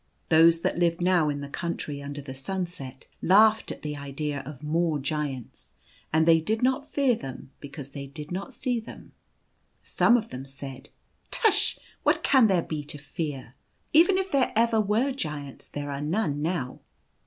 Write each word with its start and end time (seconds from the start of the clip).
Those 0.29 0.63
who 0.63 0.69
lived 0.71 0.99
now 0.99 1.29
in 1.29 1.41
the 1.41 1.47
Country 1.47 2.01
Under 2.01 2.21
the 2.23 2.33
Sunset 2.33 3.05
laughed 3.21 3.71
at 3.71 3.83
the 3.83 3.95
idea 3.95 4.39
of 4.47 4.63
more 4.63 4.97
Giants, 4.97 5.73
and 6.11 6.25
they 6.27 6.41
did 6.41 6.63
not 6.63 6.89
fear 6.89 7.13
them 7.15 7.51
because 7.59 7.91
they 7.91 8.07
did 8.07 8.31
not 8.31 8.51
see 8.51 8.79
them. 8.79 9.11
Some 9.83 10.17
of 10.17 10.29
them 10.29 10.47
said," 10.47 10.89
Tush! 11.29 11.77
what 12.01 12.23
can 12.23 12.47
there 12.47 12.63
be 12.63 12.83
to 12.85 12.97
fear? 12.97 13.53
Even 13.93 14.17
if 14.17 14.31
there 14.31 14.51
ever 14.55 14.81
were 14.81 15.11
giants 15.11 15.67
there 15.67 15.91
are 15.91 16.01
none 16.01 16.41
now." 16.41 16.79